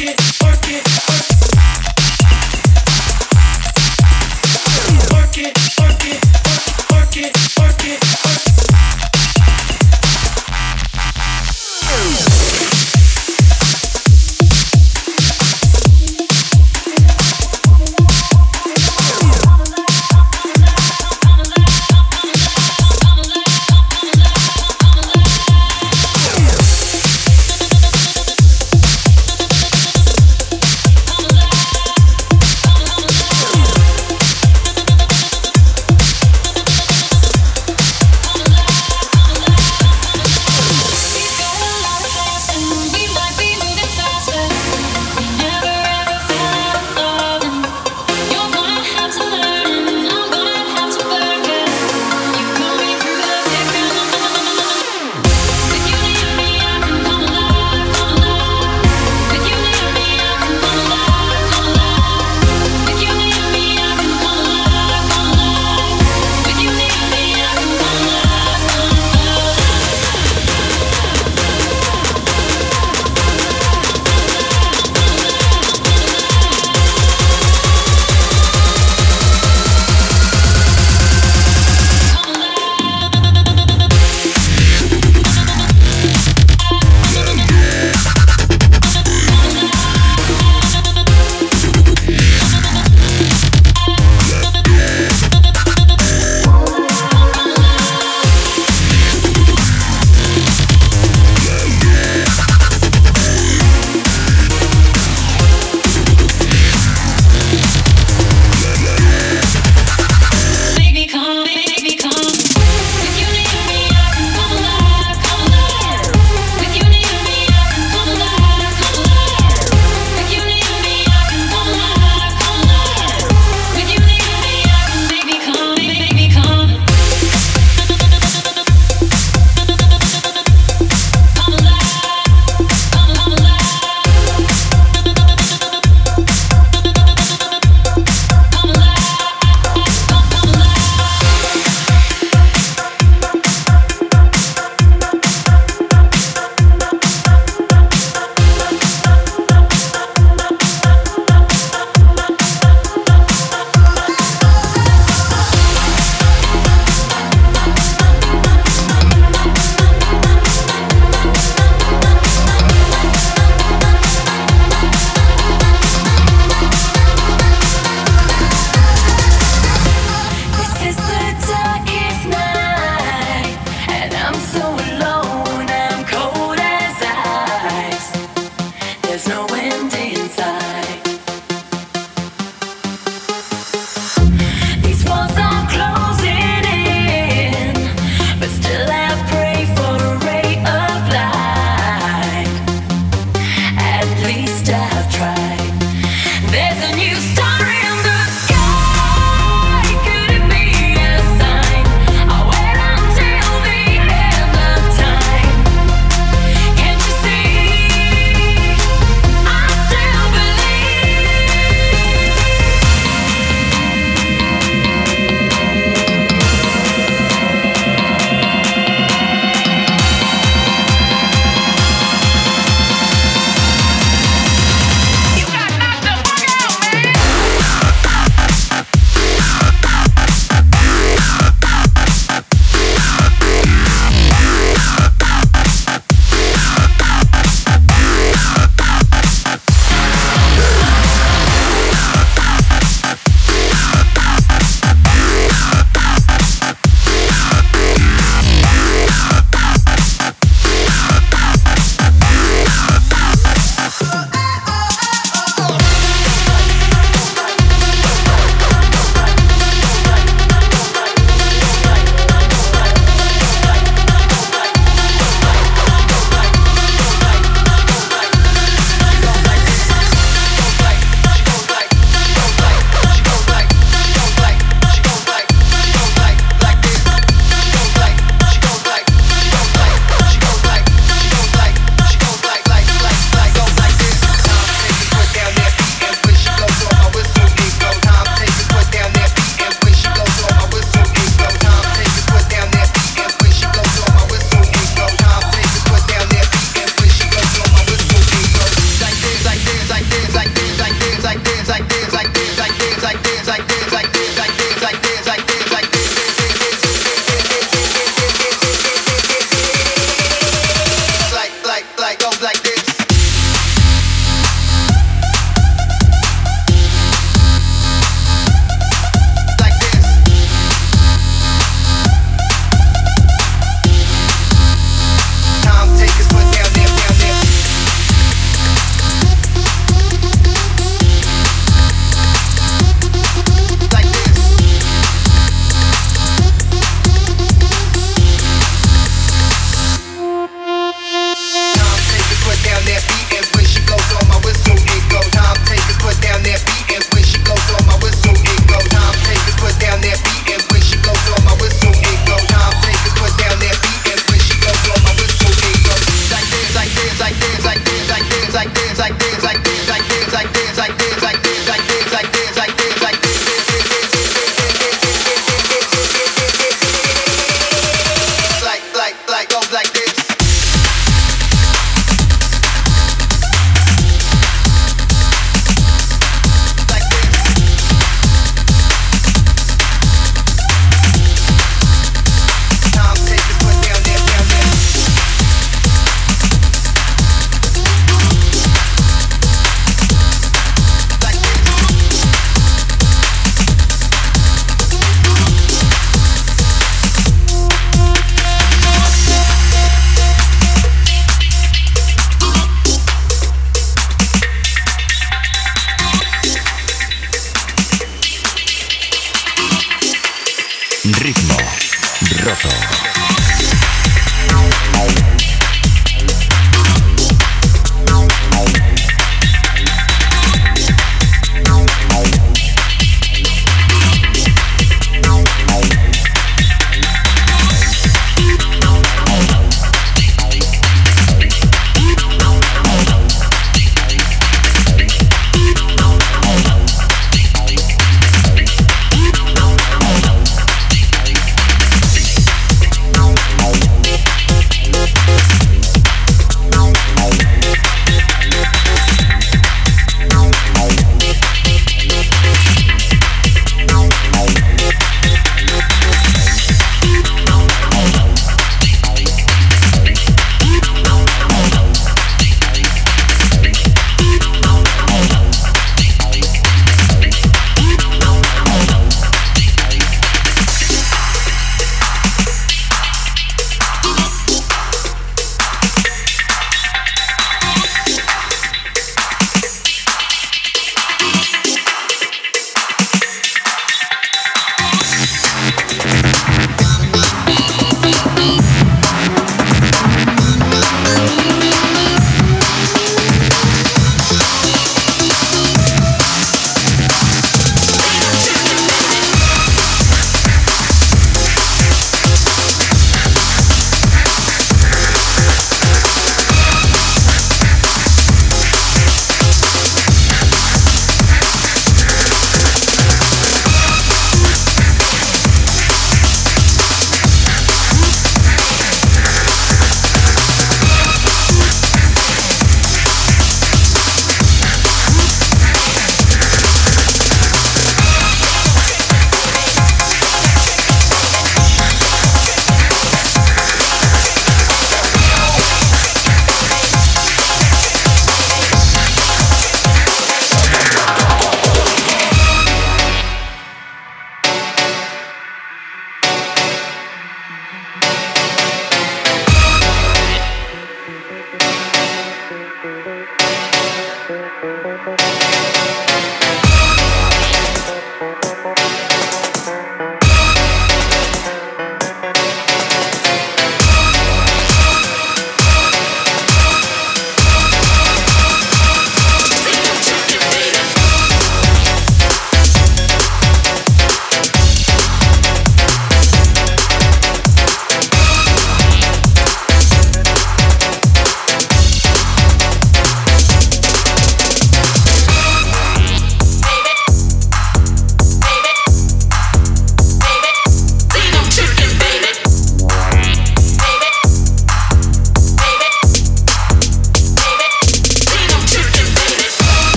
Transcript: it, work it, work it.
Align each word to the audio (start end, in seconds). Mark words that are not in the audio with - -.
it, 0.00 0.20
work 0.42 0.58
it, 0.68 0.84
work 1.08 1.30
it. 1.30 1.35